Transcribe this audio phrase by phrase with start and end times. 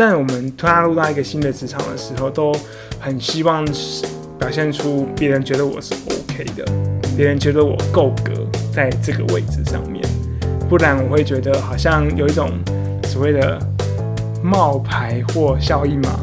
[0.00, 2.56] 在我们踏入到一个新的职场的时候，都
[2.98, 3.62] 很希望
[4.38, 6.64] 表现出别人觉得我是 OK 的，
[7.18, 8.32] 别人觉得我够格
[8.72, 10.02] 在这个位置上面，
[10.70, 12.50] 不然我会觉得好像有一种
[13.04, 13.58] 所谓的
[14.42, 16.18] 冒牌货效应嘛。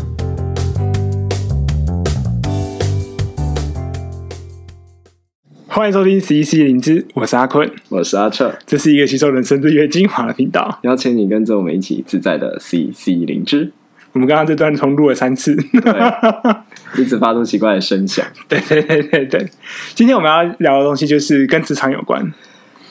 [5.70, 13.71] 欢迎收听 CC 灵芝，我是阿坤，我是阿彻，这是一个吸收人生日月精华的频道，邀请你跟着我们一起自在的 CC 灵芝。
[14.18, 15.56] 我们刚刚这段重录了三次，
[16.98, 18.26] 一直发出奇怪的声响。
[18.50, 19.48] 对对对对对，
[19.93, 22.34] 今天我们要聊的东西就是跟职场有关。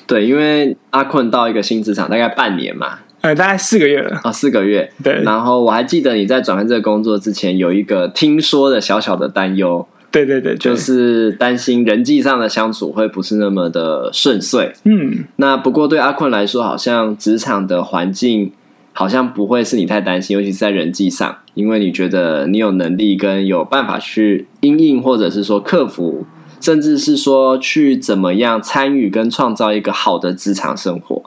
[0.06, 4.88] 对，因为阿坤到一个新职场大概半年嘛，呃，大概四个月了啊，哦，四个月。
[5.02, 9.84] 对，然后我还记得你在转换这个工作之前，有一个听说的小小的担忧。
[10.12, 14.72] 对对对，就是担心人际上的相处会不是那么的顺遂。
[14.84, 18.52] 嗯，那不过对阿坤来说，好像职场的环境
[18.96, 26.24] 好像不会是你太担心，尤其是在人际上，因为你觉得你有能力跟有办法去因应，或者是说克服，
[26.60, 31.22] 甚至是说去怎么样参与跟创造一个好的职场生活。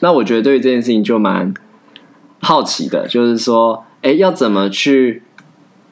[0.00, 1.52] 那我觉得对于这件事情就蛮
[2.40, 5.22] 好奇的，就是说，哎，要怎么去？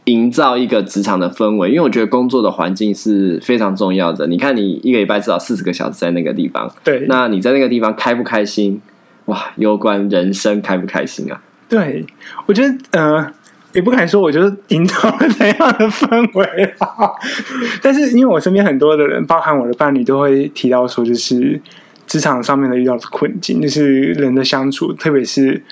[0.04, 4.26] 营造一个职场的氛围，因为我觉得工作的环境是非常重要的。
[4.26, 8.80] 你看，你一个礼拜至少四十个小时在那个地方，对，那你在那个地方开不开心？
[9.28, 11.40] 哇，有关人生开不开心啊？
[11.68, 12.04] 对，
[12.44, 13.32] 我觉得呃，
[13.72, 17.12] 也不敢说，我觉得营造了怎样的氛围啊。
[17.80, 21.60] 但是因为我身边很多的人，包含我的伴侣，都会提到说，就是
[22.06, 25.62] 职场上面的遇到的困境，就是人的相处，特别是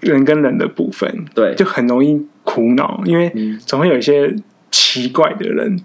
[0.00, 2.26] 人跟人的部分，对，就很容易。
[2.48, 3.32] 苦恼，因为
[3.66, 4.32] 总会有一些
[4.70, 5.74] 奇怪的人。
[5.74, 5.80] 嗯、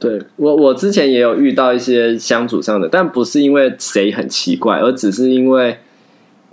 [0.00, 5.78] 对我，我之前也有遇到一些相处上的，但不是因为谁很奇怪，而只是因为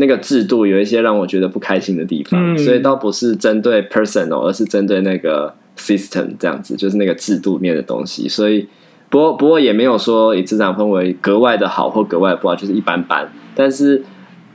[0.02, 8.27] 那个制度有一些让我觉得不开心的地方，嗯、所以倒不是针对 personal，而是针对那个 system 这样子，就是那个制度面的东西。
[8.27, 8.67] 所以，
[9.09, 13.31] 不过不过也没有说以职场氛围格外的好或格外的不好，就是一般般。
[13.55, 14.03] 但是，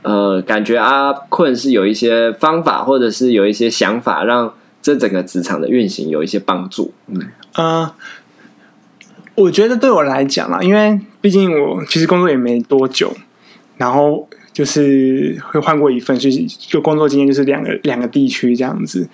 [0.03, 4.53] 呃，感觉阿困是有一些方法，或者是有一些想法让。
[4.79, 7.19] 这整个职场的运行有一些帮助，嗯，
[7.55, 7.91] 呃，
[9.35, 13.11] 我觉得对我来讲啦，因为毕竟我其实工作也没多久，
[13.75, 19.07] 然后就是会换过一份，就是就工作经验就是两个两个地区这样子，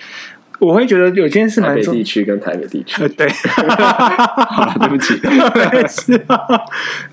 [0.59, 3.28] 我会觉得有件事蛮重，台北地区跟台北地区，呃，对，
[4.48, 5.18] 好了，对不起，
[5.92, 6.40] 是啊，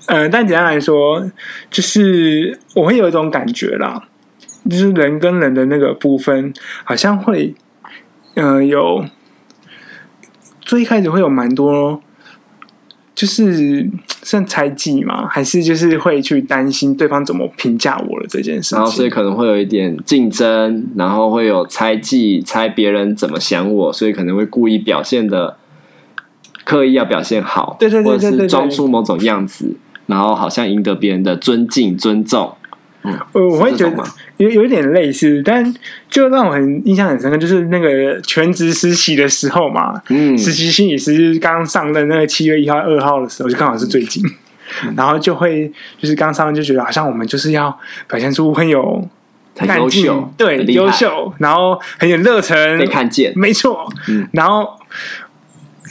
[0.07, 1.29] 呃，但简单来说，
[1.69, 4.01] 就是我会有一种感觉啦，
[4.69, 6.53] 就是人跟人的那个部分
[6.85, 7.53] 好像会。
[8.35, 9.05] 嗯、呃，有
[10.61, 12.01] 最一开始会有蛮多，
[13.21, 13.87] 就是
[14.23, 25.55] 算猜忌嘛，还是就是会去担心对方怎么评价我了这件事情，然后所以可能会有一点竞争，然后会有猜忌，猜别人怎么想我，所以可能会故意表现的
[26.63, 29.75] 刻意要表现好，对对对对对，或者是装出某种样子，
[30.07, 32.55] 然后好像赢得别人的尊敬、尊重。
[33.03, 34.03] 嗯，我会觉得
[34.37, 35.73] 有有一点类似，但
[36.09, 44.23] 就让我很印象很深刻，就是那个全职实习的时候嘛，嗯，实习心理师刚上任那个七月一号、二号的时候，就刚好是最近，
[44.83, 47.75] 嗯、然后就会就是刚上任就觉得好像我们就是要
[48.07, 49.03] 表现出很有
[49.57, 54.69] 很优秀，对，优秀，然后很有热忱，被看见，没错，嗯，然后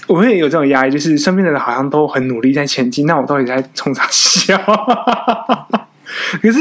[0.06, 4.56] 我会有这种压力，就是身边的人好像都很努力在前进，那我到底在冲啥笑？
[6.40, 6.58] 可是，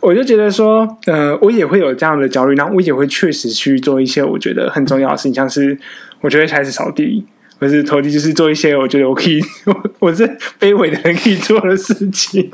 [0.00, 5.78] 我就觉得说，呃，我也会有这样的焦虑，然后我也会确实去做一些我觉得很重要的事情，像是
[6.20, 7.24] 我觉得开始扫地。
[7.62, 10.28] 可是投机，就是做一些我觉得我可以，我 我是
[10.58, 12.50] 卑微的人可以做的事情，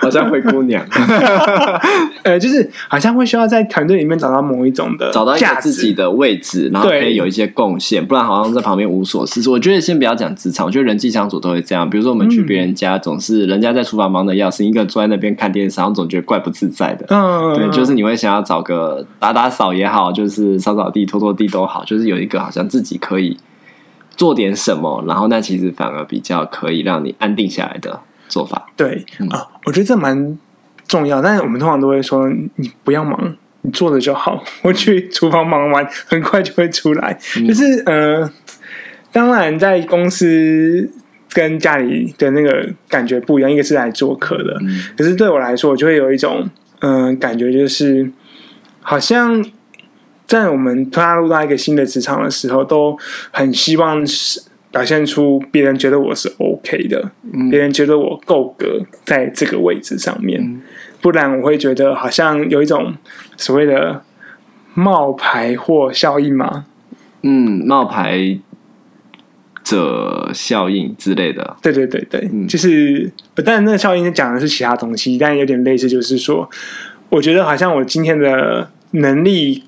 [0.00, 0.86] 好像灰姑娘，
[2.22, 9.50] 呃，就是好像会需要在团队里面找到某一种的，找到一个自己的位置，然后可以有一些贡献，不然好像在旁边无所事事。
[9.50, 11.90] 我觉得先不要讲职场，我觉得人际相处都会这样。
[11.90, 17.06] 比如说我们去别人家，总是人家在厨房忙的要死，一个坐在那边看电视，然后总觉得怪不自在的。
[17.08, 23.36] 嗯，对，就是你会想要找个打打扫也好，就是扫扫地、拖拖地都好，就是有一个好像自己可以。
[24.22, 27.98] 做点什么，然后那其实反而比较可以让你安定下来的
[28.28, 28.68] 做法。
[28.76, 30.38] 对、嗯、啊，我觉得这蛮
[30.86, 31.20] 重要。
[31.20, 34.40] 但是我们通常都会说，你不要忙，你做的就好。
[34.62, 37.18] 我去厨房忙完，很快就会出来。
[37.36, 38.30] 嗯、就是呃，
[39.10, 40.88] 当然在公司
[41.32, 44.56] 跟家里的那个感觉不一样，一个是来做客的。
[44.60, 46.48] 嗯、可是对我来说，我就会有一种
[46.78, 48.08] 嗯、呃、感觉，就是
[48.82, 49.44] 好像。
[50.26, 52.98] 在我们踏入到一个新的职场的时候，都
[53.30, 54.40] 很希望是
[54.70, 60.62] 表现出别人觉得我是 OK 的，嗯、别人觉得我够格在这个位置上面，嗯、
[61.00, 62.94] 不然我会觉得好像有一种
[63.36, 64.02] 所谓的
[64.72, 66.64] 冒牌货效应吗。
[67.20, 68.38] 嗯，冒牌
[69.62, 71.56] 者效应之类的。
[71.62, 73.12] 对对对对，嗯、就是，
[73.44, 76.48] 但那个效应讲的是其他东西，但有点类似，就是说，
[77.10, 79.62] 我觉得好像我今天的能力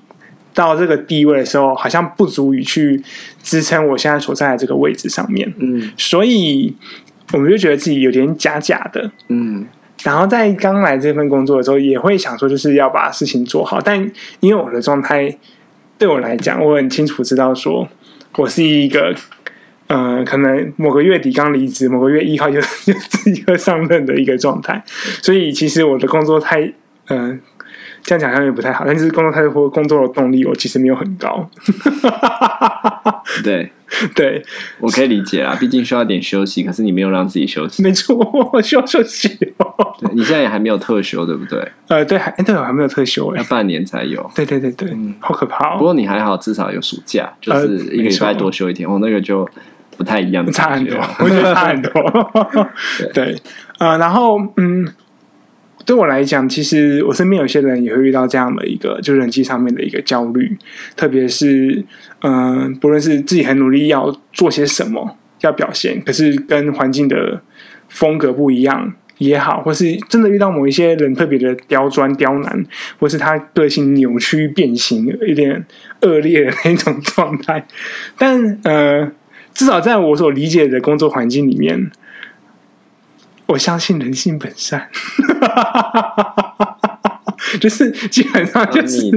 [0.55, 2.99] 到这个地位的时候，好像不足以去
[3.43, 5.53] 支撑我现在所在的这个位置上面。
[5.59, 6.73] 嗯，所以
[7.33, 9.11] 我们就觉得自己有点假假的。
[9.27, 9.67] 嗯。
[10.03, 13.81] 然后在刚来这份工作的时候，也会想说，就是要把事情做好。
[13.81, 13.99] 但
[14.39, 15.35] 因为我的状态，
[15.97, 17.87] 对我来讲，我很清楚知道，说
[18.35, 19.15] 我是一个，
[19.87, 24.83] 呃，可能某个月底刚离职，某个月一号就 就自己会上任的一个状态。
[25.21, 26.61] 所以其实我的工作太，
[27.07, 27.39] 嗯、呃。
[28.05, 31.49] 这样讲好像也不太好，但是工作态度或工作的动力，我其实没有很高。
[33.43, 33.71] 对，
[34.13, 34.43] 对，
[34.79, 37.81] 我可以理解啦，毕竟需要点休息，可是你没有让自己休息。
[37.81, 38.15] 没错，
[38.53, 39.95] 我需要休息哦。
[39.99, 41.67] 对，你现在也还没有特休，对不对？
[41.87, 44.29] 呃，对，还对我还没有特休哎，要半年才有。
[44.35, 45.77] 对对对对，嗯，好可怕哦。
[45.79, 48.87] 不过你还好，至少有暑假，就是一个礼拜多休一天。
[48.87, 49.49] 我那个就
[49.97, 52.31] 不太一样，差很多，我觉得差很多。
[53.15, 53.35] 对，
[53.79, 54.87] 呃，然后嗯。
[55.85, 60.57] 对我来讲，其实我身边有些人也会遇到这样的一个，就人际上面的一个焦虑，
[60.95, 61.85] 特别是，
[62.21, 67.39] 嗯、呃，不论是自己很努力要做些什么，要表现，可是跟环境的
[67.87, 72.65] 风格不一样也好，或是真的遇到某一些人特别的刁钻刁难，
[72.97, 75.63] 或是他个性扭曲变形，有点
[76.01, 77.63] 恶劣的那种状态，
[78.17, 79.11] 但呃，
[79.53, 81.91] 至少在我所理解的工作环境里面。
[83.47, 84.87] 我相信人性本善，
[87.61, 89.11] 就是基本上就是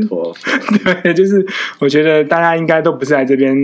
[1.03, 1.47] 对，就是
[1.79, 3.57] 我觉得大家应该都不是来这边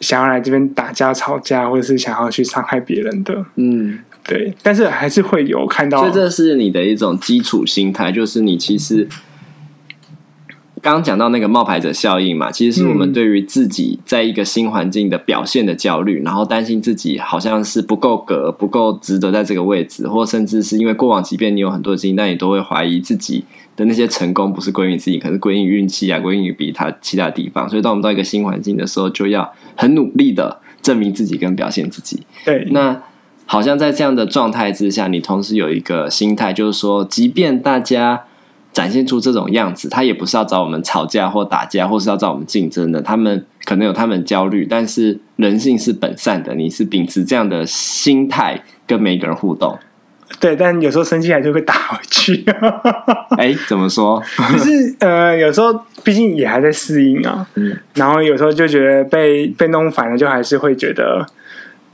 [0.00, 3.44] 想要来这边打架吵架，或者是想要去伤害别人的。
[3.56, 9.08] 嗯，对，但是还是会有看到，所以这是你的一种基础心态，就是你其实。
[10.84, 23.42] 刚刚讲到那个冒牌者效应嘛，其实是我们对于自己在一个新环境的表现的焦虑，嗯、然后担心自己好像是不够格、不够值得在这个位置，或甚至是因为过往，即便你有很多经验，但你都会怀疑自己
[23.74, 27.66] 的那些成功不是归于自己，可是归因于运气啊，归因于比他其他地方。
[27.66, 32.20] 所以，当我们到一个新环境的时候，就要很努力的证明自己跟表现自己。
[32.44, 33.00] 对，那
[33.46, 38.24] 好像在这样的状态之下，你同时有一个心态，就是说，即便大家。
[38.74, 43.00] 展现出这种样子，他也不是要找我们吵架或打架，或是要找我们竞争的。
[43.00, 46.54] 他们可能有他们焦虑，但是人性是本善的。
[46.54, 49.78] 你是秉持这样的心态跟每一个人互动，
[50.40, 50.56] 对。
[50.56, 52.44] 但有时候生气还就会打回去。
[53.38, 54.20] 哎，怎么说？
[54.52, 55.72] 就是呃，有时候
[56.02, 57.46] 毕竟也还在适应啊。
[57.54, 57.78] 嗯。
[57.94, 61.24] 然后有时候就觉得被被弄烦了，就还是会觉得，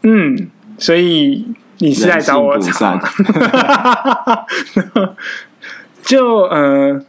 [0.02, 0.48] 嗯，
[0.78, 1.44] 所以
[1.78, 2.98] 你是来找我吵。
[6.02, 7.04] 就嗯、呃，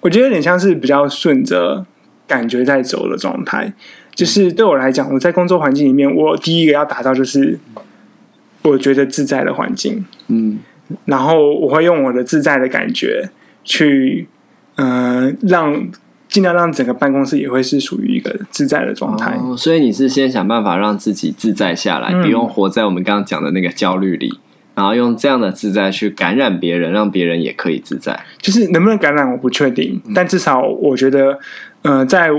[0.00, 1.84] 我觉得有点像是比较顺着
[2.26, 3.72] 感觉在走的状态。
[4.12, 7.58] 就是对我来讲，我在工作环境里面，我第一个要打造就是
[8.62, 10.04] 我觉得自在的环境。
[10.28, 10.58] 嗯，
[11.06, 13.30] 然后我会用我的自在的感觉
[13.64, 14.28] 去，
[14.76, 15.88] 嗯、呃，让
[16.28, 19.38] 尽量让整个办公室也会是属于一个自在的状态。
[19.40, 24.38] 哦，所以你是先想办法让自己自在下来，嗯、不用活在我们刚刚讲的那个焦虑里。
[24.80, 28.18] 然后用这样的自在去感染别人，让别人也可以自在。
[28.38, 30.00] 就是能不能感染，我不确定。
[30.14, 31.38] 但至少我觉得，
[31.82, 32.30] 呃，在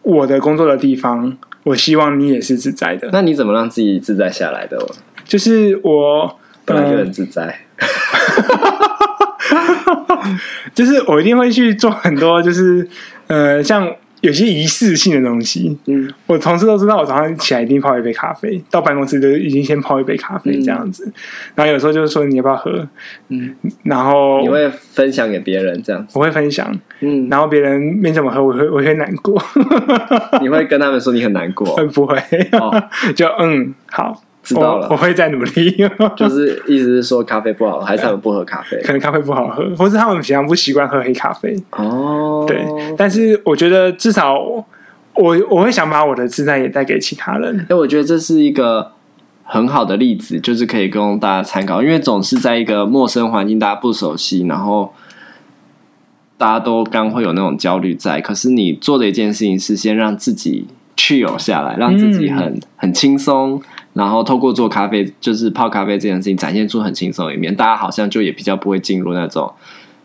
[0.00, 3.10] 我的工作的地方，我希望你也是自在的。
[3.12, 4.78] 那你怎么让自己自在下来的？
[5.24, 7.54] 就是我本来就很自在，
[10.72, 12.88] 就是我一定会去做很多，就是
[13.26, 13.94] 呃，像。
[14.20, 21.04] 有些仪式性的东西，嗯，我同事都知道，我早上起来一定泡一杯咖啡，到办公室就已经先泡一杯咖啡这样子。
[21.06, 21.12] 嗯、
[21.54, 22.86] 然后有时候就是说你要不要喝，
[23.28, 29.42] 嗯，然后你会分享给别人这样子，我会分享，嗯，然后别人没怎么喝，我会我会难过。
[30.42, 31.74] 你会跟他们说你很难过？
[31.88, 32.16] 不会，
[32.52, 32.82] 哦、
[33.16, 34.22] 就嗯好。
[34.42, 35.76] 知道了，我，我会再努力。
[36.16, 38.80] 就是意思是说咖啡不好，还是他们不喝咖啡？
[38.82, 41.56] 可能咖啡不好喝，或是他们平常不习惯喝黑咖啡。
[41.72, 42.66] 哦，对。
[42.96, 44.34] 但是我觉得至少
[45.14, 47.66] 我我会想把我的自在也带给其他人。
[47.68, 48.92] 哎，我觉得这是一个
[49.44, 51.82] 很好的例子，就是可以供大家参考。
[51.82, 54.94] 因为总是在一个陌生环境，大家不熟悉，然后
[56.38, 58.20] 大家都刚会有那种焦虑在。
[58.20, 60.66] 可是你做的一件事情是先让自己
[60.96, 63.60] 去有下来，让自己很、嗯、很轻松。
[63.92, 67.54] 然后透过做咖啡，就是泡咖啡这件事情，展现出很轻松的一面。
[67.54, 69.52] 大家好像就也比较不会进入那种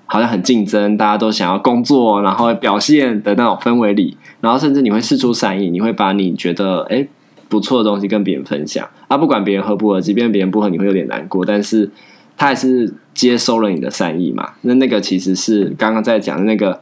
[0.06, 4.18] 好像很竞争，大家都想要工作，然后表现的那种氛围里。
[4.42, 7.08] 然后甚至你会释出善意，你会把你觉得哎
[7.48, 11.90] 不错的东西跟别人分享啊，不管别人喝不喝，即便别人不喝，你会有点难过，但是
[12.38, 14.54] 他还是接收了你的善意嘛。
[14.62, 16.82] 那那个其实是刚刚在讲的那个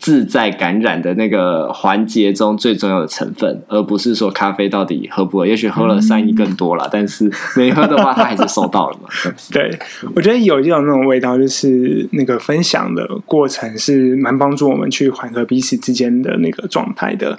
[0.00, 5.46] 自在感染的那个环节中最重要的成分，而不是说咖啡到底喝不喝。
[5.46, 9.08] 也许喝了善意更多了，嗯、 但是没喝的话，他还是收到了嘛。
[9.52, 9.78] 对，
[10.16, 17.38] 我觉得有一种那种味道，就是那个分享的过程是蛮帮助我们去缓和彼此之间的那个状态的。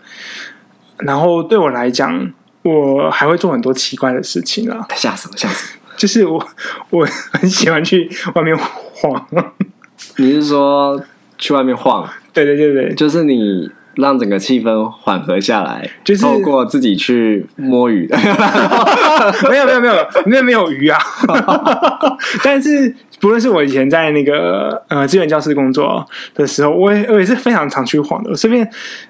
[1.00, 4.86] 然后对我来讲，我还会做很多奇怪的事情啊！
[4.96, 5.98] 吓死我，吓死我！
[5.98, 6.48] 就是我
[6.92, 9.28] 我很喜欢去外面晃。
[10.18, 11.02] 你是说
[11.40, 12.08] 去外面晃？
[12.34, 18.18] 对对对对，就是你让整个气氛缓和下来，就是透过自己去摸鱼 的。
[19.50, 19.96] 没有没有没有，
[20.26, 20.98] 没有没有鱼啊！
[22.44, 28.30] 但是不论是我以前在那个呃资源教室工作的时候，我也我也是非常常去晃的。
[28.32, 28.68] 我顺便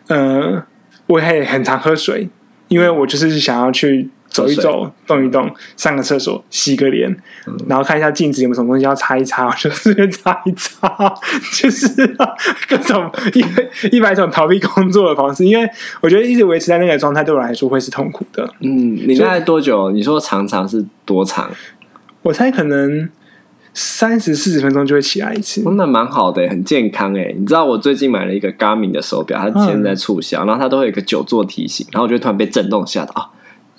[0.08, 0.64] 呃，
[1.08, 2.28] 我也很常喝水，
[2.68, 4.10] 因为我就是想要去。
[4.32, 7.12] 走一走，动一动，上个厕所，洗个脸，
[7.46, 11.14] 嗯、然后看一下镜子有没有什么东西要擦一擦， 就随便擦一擦，
[11.54, 11.88] 就是
[12.70, 15.46] 各种一一百种逃避工作的方式。
[15.46, 15.70] 因为
[16.00, 18.50] 我觉得一直维持在那个状态，对我来说会是痛苦的。
[18.62, 19.92] 嗯，你大概多久？
[19.92, 21.52] 你说常常是多长？
[22.22, 23.10] 我猜可能
[23.74, 25.62] 三十四十分钟就会起来一次。
[25.66, 27.34] 哦、那蛮好的，很健康哎。
[27.38, 33.30] 你知道我最近买了一个 Garmin 的手表，它现在在促销，嗯、然后它都会有一个久坐提醒，然后我就突然被震动吓到啊。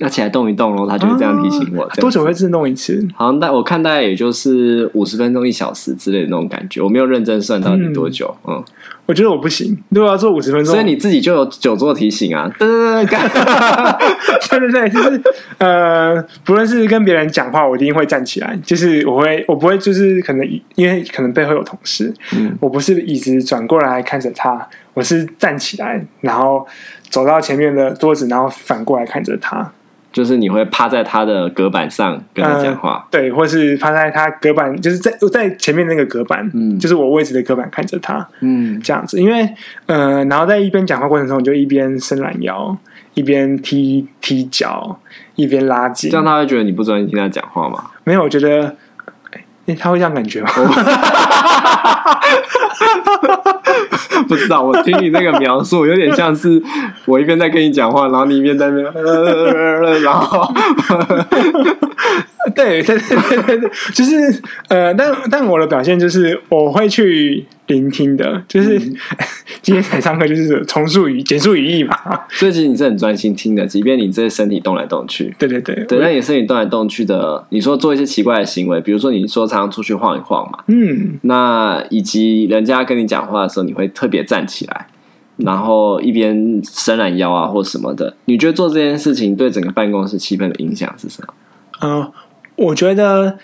[0.03, 1.87] 要起来动一动喽，他就会这样提醒我。
[2.01, 3.07] 多久会自动一次？
[3.15, 6.81] 好像大我看大概也就是五十分钟、一小时之类的那种感觉。
[6.81, 8.35] 我没有认真算到底多久。
[8.47, 8.65] 嗯，嗯
[9.07, 12.51] 我觉得我不行，如果要做五十分钟，所以你自己就有久坐提醒啊。
[12.59, 13.19] 对对对
[14.51, 15.23] 对对对，就是
[15.59, 18.59] 呃，不论是跟别人讲话，我一定会站起来。
[18.65, 26.67] 就是我会，我不会，就是可能因为可能背后有同事，嗯，我不是椅子转过来看着他，我是站起来，然后
[27.11, 29.73] 走到前面的桌子，然后反过来看着他。
[30.13, 39.49] 就是你会趴在他的隔板上跟他讲话，呃，对，或是趴在他隔板，就是在在前面那个隔板，嗯，就是我位置的隔板看着他，嗯，这样子，因为
[39.87, 42.77] 呃，然后在一边讲话过程中，你就一边伸懒腰，
[43.15, 45.01] 一边踢踢脚，
[45.35, 47.85] 一边拉筋，这样他会觉得你不专心听他讲话吗？
[48.05, 48.77] 没有，我觉得。
[49.67, 50.51] 欸、他会这样感觉吗？
[54.29, 56.63] 不知道，我听你那个描述，有点像是
[57.07, 60.53] 我一边在跟你讲话，然后你一边在那边，然后。
[62.57, 68.97] 对对对对对对，就是呃，但但我的表现就是我会去聆听的，就是、嗯、
[69.63, 71.97] 今天才上课就是重述语、简述语义嘛。
[72.31, 75.35] 所以其实你是很专心听的，即便你这身体动来动去。
[75.39, 84.89] 对对对，对，那你身体动来动去的，你说做一些奇怪的行为，比如说你说常常出去晃一晃嘛，嗯，那以及人家跟你讲话的时候，你会特别站起来，
[85.37, 88.17] 然后一边伸懒腰啊或什么的。
[88.25, 91.35] 你觉得做这件事情对整个办公室气氛的影响是什么？
[91.81, 92.13] 嗯、呃。
[92.55, 93.39] 我觉得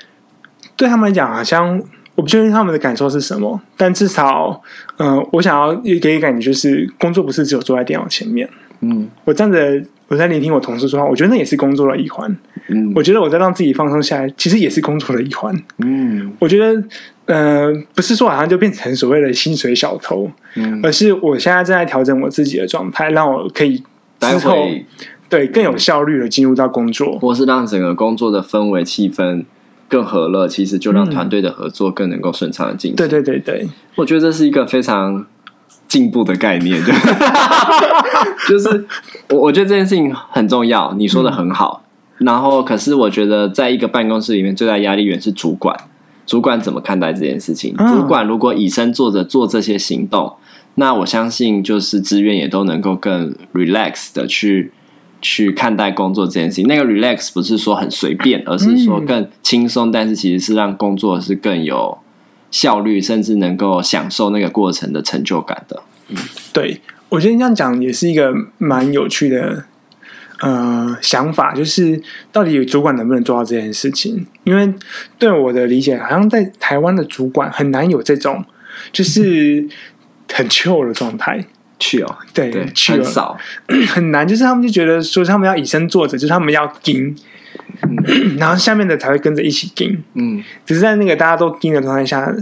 [0.76, 1.82] 对他们来讲，好像
[2.18, 4.60] 我不确定他们的感受是什么，但至少，
[4.96, 8.50] 嗯、呃，我想要给一个感觉就是，工作不是只有坐在电脑前面。
[8.80, 12.36] 嗯，我站着，我在聆听我同事说话，我觉得那也是工作的一环。
[12.70, 15.54] 嗯，我觉得我在让自己放松下来，其实也是工作的一环。
[15.78, 16.82] 嗯，我觉得，
[17.26, 23.80] 呃，不是说好像就变成所谓的薪水小偷，嗯，而是我现在正在调整我自己的状态，让我可以
[24.18, 24.66] 之后。
[25.30, 29.44] 对，更有效率的进入到工作，或是让整个工作的氛围气氛
[29.88, 32.96] 更和乐，其实就让团队的合作更能够顺畅的进行。
[32.96, 33.66] 对对对对，
[33.96, 35.24] 我觉得这是一个非常
[35.88, 36.92] 进步的概念，就
[38.50, 38.86] 就是
[39.30, 41.82] 我我觉得这件事情很重要，你说的很好。
[42.18, 45.74] 嗯、然后，可是我觉得在一个办公室里面，最大压力源是主管。
[46.26, 47.74] 主管怎么看待这件事情？
[47.78, 50.34] 嗯、主管如果以身作则做这些行动，
[50.74, 54.72] 那我相信就是职员也都能够更 relax 的去。
[55.20, 61.98] 去看待工作这件事情，那个 relax 不是说很随便，而是说更轻松，嗯、但是其实是让工作是更有
[62.50, 65.82] 效率，甚至能够享受那个过程的成就感的。
[66.08, 66.16] 嗯，
[66.52, 69.64] 对，我觉得你这样讲也是一个蛮有趣的
[70.40, 74.26] 呃想法，就是到底主管能不能做到这件事情？
[74.44, 74.72] 因为
[75.18, 78.44] 对我的理解，好像在台湾的主管很难有这种
[78.92, 79.68] 就是
[80.32, 81.44] 很 chill 的状态。
[81.78, 83.36] 去哦，对，对去很少，
[83.88, 84.26] 很难。
[84.26, 87.14] 就是他们就觉得说，他们要以身作则，就是他们要盯，
[87.82, 90.02] 嗯、 然后下面的才会跟着一起盯。
[90.14, 92.34] 嗯，只是在那个大家都盯的状态下，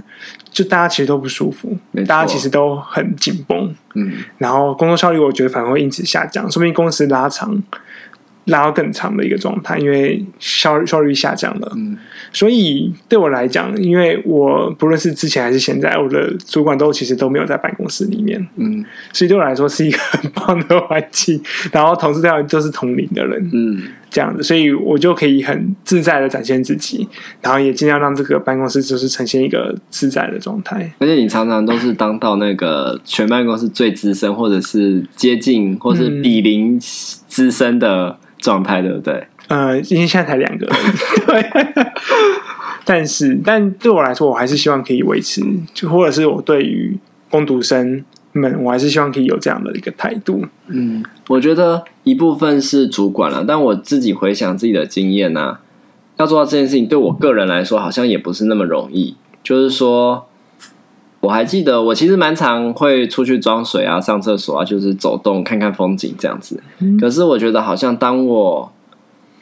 [0.50, 1.76] 就大家其实都不舒服，
[2.06, 3.74] 大家其实都很紧绷。
[3.94, 7.62] 嗯，然后工作效率我觉得反而会因此下降，说明工时拉长。
[8.46, 11.72] 拉到更长的一个状态，因为效率效率下降了。
[11.76, 11.96] 嗯，
[12.32, 18.44] 所以对我来讲，因为我不论是之前还是现在，我的主管都其实都没有在办公室里面。
[18.56, 21.40] 嗯，所以对我来说是一个很棒的环境。
[21.72, 23.50] 然后同事这样都是同龄的人。
[23.52, 27.06] 嗯，这样子，所以我就可以很自在的展现自己，
[27.40, 30.92] 然后也尽量让这个办公室就是呈现一个自在的状态。
[30.98, 39.26] 而且你常常都是当到那个全办公室最资深，或者是接近，或是比邻资深的状态，对不对？
[39.48, 41.86] 呃，因为现在才两个而已， 对。
[42.84, 45.42] 但是，但对我来说，我还是希望可以维持，
[45.74, 46.96] 就或者是我对于
[47.28, 48.04] 攻读生
[48.36, 50.44] 们，我还是希望可以有这样的一个态度。
[50.68, 55.60] 嗯，我觉得一部分是主管了，但我自己回想自己的经验呢、啊，
[56.18, 59.16] 要做到这件事情，对我个人来说，好像也不是那么容易。
[59.42, 60.26] 就是说，
[61.20, 66.62] 我还记得，我其实蛮常会出去装水啊、上厕所啊，就是走动、看看风景这样子。
[66.80, 68.72] 嗯、可是，我觉得好像当我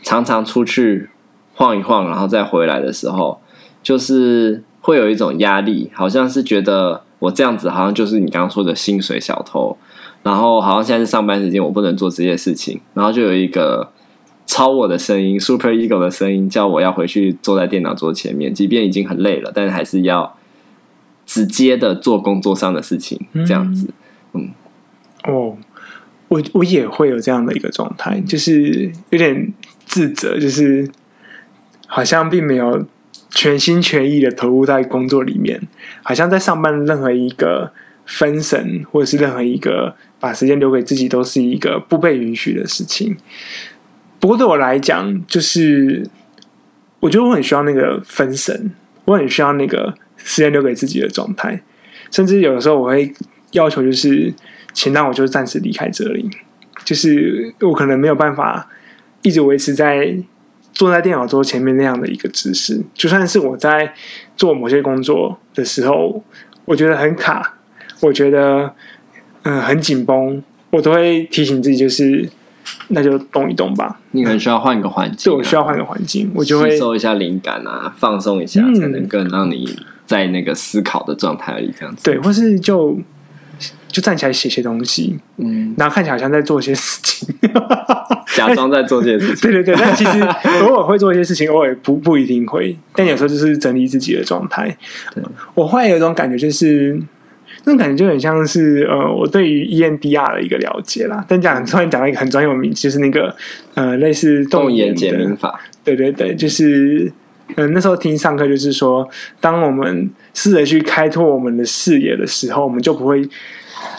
[0.03, 1.09] 常常出去
[1.55, 3.41] 晃一晃，然后再回来的时候，
[3.83, 7.03] 就是会有一种压力，好像是觉得。
[7.25, 9.75] 我这样子好像就是你刚刚说的薪水小偷，
[10.23, 13.91] 然后好像现在是上班时间，我不能做这些事情，然后就有一个
[14.45, 20.37] 超我的声音，super ego 的声音，叫我要回去坐在电脑桌前面，即便已经很累了，但是还是要
[21.25, 23.89] 直接的做工作上的事情，这样子。
[24.35, 24.51] 嗯，
[25.25, 25.57] 嗯哦，
[26.29, 29.51] 我我也会有这样的一个状态，就是有点
[29.87, 30.91] 自责，就是
[31.87, 32.85] 好像并没有。
[33.35, 35.61] 全心全意的投入在工作里面，
[36.05, 37.73] 好像在上班任何一个
[38.07, 43.17] 分神，或者是任何一个把时间留给自己，都是一个不被允许的事情。
[44.21, 46.09] 不过对我来讲，就是
[47.01, 48.71] 我觉得我很需要那个分神，
[49.05, 51.61] 我很需要那个时间留给自己的状态。
[52.13, 53.13] 甚至有的时候，我会
[53.51, 54.33] 要求就是，
[54.73, 56.31] 请让我就暂时离开这里，
[56.85, 58.71] 就是我可能没有办法
[59.23, 60.23] 一直维持在。
[60.75, 63.95] 坐在电脑桌前面那样的一个姿势，就算是我在
[64.37, 66.23] 做某些工作的时候，
[66.65, 67.55] 我觉得很卡，
[68.01, 68.75] 我觉得
[69.45, 72.29] 嗯、呃、很紧绷，我都会提醒自己，就是
[72.89, 74.01] 那就动一动吧。
[74.11, 82.03] 你可能需要换个环境、啊，对，我需要换个环境，我就会吸收一下灵感啊，放松一下，嗯、才能更让你在那个思考的状态里这样子。
[82.05, 82.99] 对，或是就。
[83.87, 87.29] 就站起来写些东西，嗯，然后看起来好像在做些事情，
[88.35, 89.51] 假装在做这些事情。
[89.51, 90.21] 对对对，但其实
[90.65, 92.77] 偶尔会做一些事情，偶尔不不一定会。
[92.95, 94.77] 但有时候就是整理自己的状态。
[95.15, 95.23] 对
[95.55, 97.01] 我会有一种感觉，就是
[97.65, 101.25] 那种感觉就很像是呃，我对于 EMDR 的一个了解啦。
[101.29, 103.35] 但讲突然讲到一个很专有名词，就是那个
[103.75, 105.61] 呃，类似动眼减敏法。
[105.85, 107.11] 对对对，就是
[107.49, 109.09] 嗯、呃，那时候听上课就是说，
[109.41, 113.29] 当我们试着去开拓我们的视野的时候，我们就不会。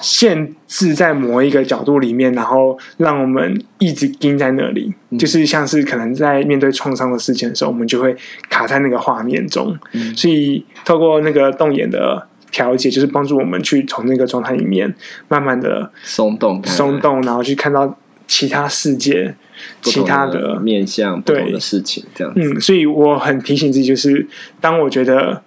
[0.02, 8.14] 限制在某一个角度里面，然后让我们一直盯在那里，嗯、就是像是可能在面对创伤的事情的时候，我们就会
[8.50, 9.74] 卡在那个画面中。
[9.94, 14.94] 嗯、所以透过那个动眼的调节，就是帮助我们去从那个状态里面
[15.30, 19.34] 慢慢的松动、松动，然后去看到其他世界、
[19.82, 22.04] 其他的面向、不同的事情。
[22.14, 24.28] 这样子，嗯，所以我很提醒自己，就是
[24.60, 25.42] 当我觉得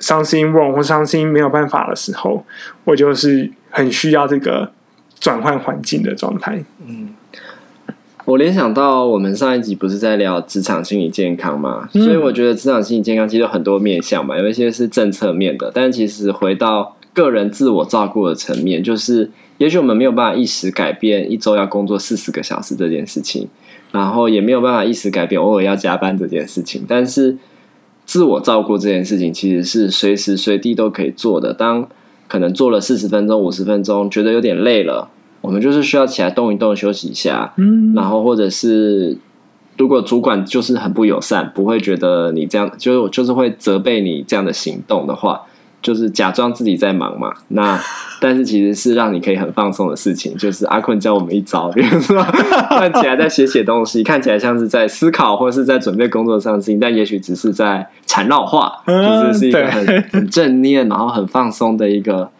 [0.00, 2.44] 伤心、wrong 或伤心没有办法的时候，
[2.82, 3.48] 我就是。
[3.72, 4.70] 很需要这个
[5.18, 6.64] 转换环境的状态。
[6.86, 7.08] 嗯，
[8.24, 11.88] 我联想到我们上一集不是在聊职场心理健康吗？
[11.94, 23.48] 嗯、所以我觉得职场心理健康其实有很多面向嘛，有一些是政策面的，但其实回到个人自我照顾的层面，就是也许我们没有办法一时改变一周要工作四十个小时这件事情，
[23.90, 27.36] 然后也没有办法一时改变偶尔要加班这件事情，但是
[28.04, 31.54] 自我照顾这件事情其实是随时随地都可以做的。
[31.54, 31.88] 当
[32.28, 35.08] 可能做了四十分钟、五十分钟，觉得有点累了，
[35.40, 37.52] 我们就是需要起来动一动、休息一下。
[37.56, 39.16] 嗯，然后或者是
[39.76, 45.42] 如果主管就是很不友善，不会觉得你这样，就就是会责备你这样的行动的话。
[45.82, 47.78] 就是假装自己在忙嘛，那
[48.20, 50.36] 但是其实是让你可以很放松的事情。
[50.36, 52.22] 就是阿坤教我们一招，比如说
[52.70, 62.30] 看起来在写写东西，看起来像是在思考或者是在准备工作上的事情，但也许只是在缠绕话，就是是一个很很正念，然后很放松的一个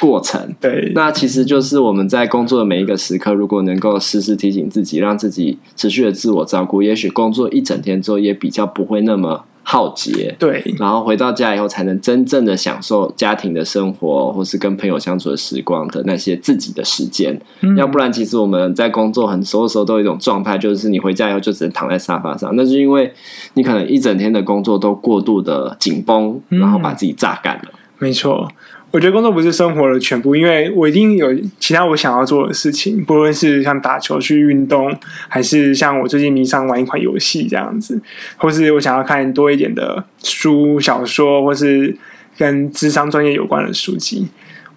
[0.00, 0.54] 过程。
[0.58, 9.44] 对，那其实就是我们在工作的每一个时刻，如果能够时时提醒自己，让自己持续的自我照顾，也许工作一整天之后也比较不会那么。
[9.70, 17.38] 浩劫，对，然后回到家以后，才能真正的享受家庭的生活，或是跟朋友相处的时光的那些自己的时间。
[17.60, 23.12] 嗯、要不然，其实我们在工作很多时候都有一种状态，就是你回家以后就只能躺在沙发上，那是因为
[23.52, 27.64] 你可能一整天的工作都过度的紧绷，然后把自己榨干了。
[27.64, 28.50] 嗯、没错。
[28.90, 34.96] 我觉得工作不是生活的全部，因为我一定有其他我想要做的事情，不论是像打球去运动，
[35.28, 38.00] 还是像我最近迷上玩一款游戏这样子，
[38.38, 41.94] 或是我想要看多一点的书、小说，或是
[42.38, 44.28] 跟智商专业有关的书籍。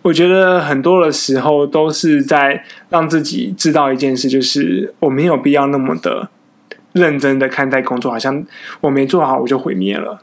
[0.02, 6.30] 我觉得很多的时候都是在让自己知道一件事，就是我没有必要那么的
[6.92, 8.44] 认真的看待工作，好像
[8.82, 10.20] 我没做好我就毁灭了。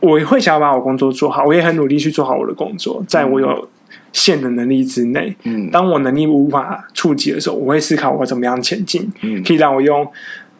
[0.00, 3.68] 我会想要把我工作做好，我也很努力去做好我的工作，在我有
[4.12, 5.36] 限的能力之内。
[5.44, 10.06] 嗯，当我能力无法触及的时候，我会思考我怎么样前进，嗯，可以让我用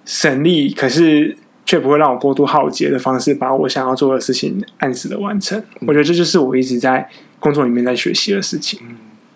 [0.05, 5.63] 省力，可是却不会让我过度耗竭的方式，把我想要做的事情按时的完成。
[5.87, 8.79] 我觉得这就是我一直在工作里面在学习的事情。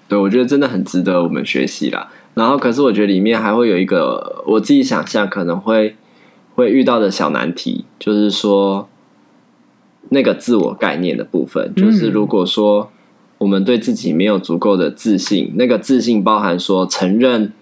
[0.07, 2.11] 对，我觉得真的很值得我们学习啦。
[2.35, 5.97] 然后，可是我觉得里面还会有一个我自己想象可能会
[6.57, 8.87] 会遇到的小难题，就是说。
[10.15, 12.91] 那个自我概念的部分，就是如果说
[13.39, 17.53] 我们对自己没有足够的自信，那个自信包含说承认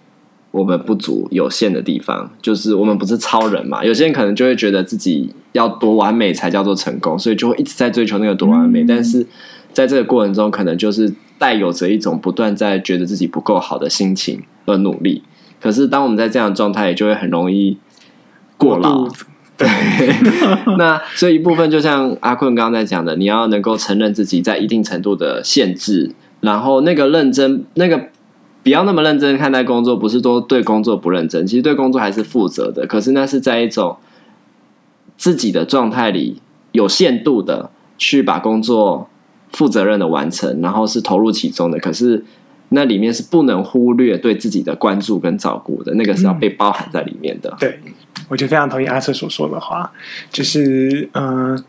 [0.51, 3.83] 我们不足、有限的地方，就是我们不是超人嘛。
[3.83, 8.85] 有些人可能就会觉得自己要多完美才叫做成功，所以就会一直在追求那个多完美。
[8.85, 9.25] 但是
[9.73, 15.23] 在这个过程中，可能就是带有着一种不断在觉得自己不够好的心情而努力。
[15.59, 17.77] 可是当我们在这样的状态，也就会很容易
[18.57, 19.09] 过劳。
[19.55, 19.67] 对，
[20.77, 26.11] 那所以一部分就像阿坤刚刚在讲的，你要能够承认自己在一定程度的限制，
[26.41, 28.09] 然后那个认真，那个
[28.63, 32.87] 不要那么认真看待工作，不是说对工作不认真，其实对工作还是负责的。
[32.87, 33.97] 可是那是在一种
[35.17, 39.07] 自己的状态里，有限度的去把工作
[39.51, 41.77] 负责任的完成，然后是投入其中的。
[41.77, 42.25] 可是
[42.69, 47.51] 那里面是不能忽略对自己的关注跟照顾的，那个是要被包含在里面的。
[47.51, 47.79] 嗯、对。
[48.29, 49.91] 我就非常同意阿瑟所说的话，
[50.31, 51.65] 就是嗯、呃，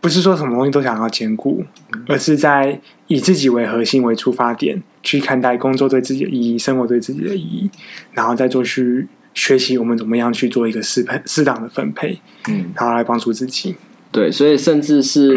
[0.00, 1.64] 不是说什么东西都想要兼顾，
[2.08, 7.70] 而是在以自己为核心为出发点去看待工作对自己的意义，生活对自己的意义，
[8.12, 13.76] 然后再做去学习我们怎么样去做一个适配适当的分配，嗯，然后来帮助自己。
[14.10, 15.34] 对，所以甚至是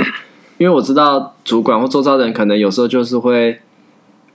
[0.57, 3.59] 因为我知道主管或周遭的人可能有时候就是会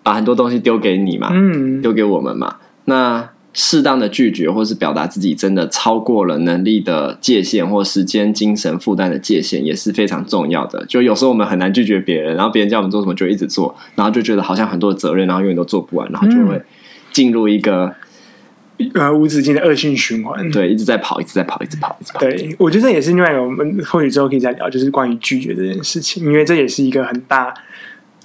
[0.03, 2.57] 把很多东西丢给你嘛，嗯，丢给我们嘛，
[2.87, 3.31] 那。
[3.57, 10.85] 适当的拒绝，或是表达自己真的超过了能力的界限，或时间、精神负担的界限，也是非常重要的。
[10.87, 16.61] 就有时候我们很难拒绝别人，然后别人叫我们做什么就一直做，然后就觉得好像很多责任，然后永远都做不完，然后就会
[17.13, 17.95] 进入一个、
[18.79, 20.51] 嗯、呃无止境的恶性循环。
[20.51, 22.19] 对，一直在跑，一直在跑，一直跑，一直跑。
[22.19, 27.55] 对，我觉得这也是另外一个，我们或许之后可以再聊，就是关于拒绝这件事情，因为这也是一个很大，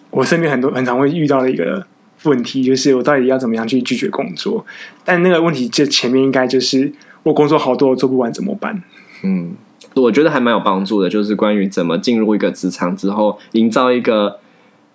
[0.09, 1.85] 我身边很多很常会遇到的一个。
[2.23, 4.65] 问题就是我到底要怎么样去拒绝工作？
[5.05, 6.91] 但那个问题，这前面应该就是
[7.23, 8.83] 我工作好多，我做不完怎么办？
[9.23, 9.53] 嗯，
[9.95, 14.39] 我觉得还蛮有帮助的，就是关于怎么进入一个职场之后，营造一个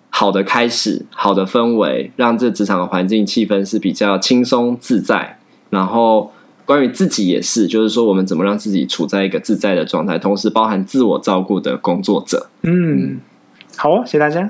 [0.09, 5.39] 好的开始、好的氛围，让这职场的环境气氛是比较轻松自在。
[5.71, 6.31] 然后
[6.65, 12.49] 关于自己也是，就是说我们怎么让自己处在一个自在的状态，同时包含自我照顾的工作者。
[12.61, 13.19] 嗯，
[13.75, 14.49] 好哦，谢谢大家。